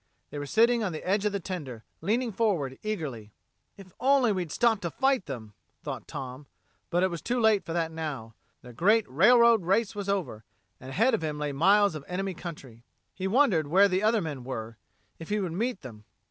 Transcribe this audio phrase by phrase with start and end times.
[0.31, 3.33] They were sitting on the edge of the tender, leaning forward eagerly.
[3.77, 6.47] "If we'd only stopped to fight them!" thought Tom.
[6.89, 8.33] But it was too late for that now.
[8.63, 10.43] The great railroad race was over,
[10.79, 12.83] and ahead of him lay miles of enemy country.
[13.13, 14.79] He wondered where the other men were,
[15.19, 16.05] if he would meet them.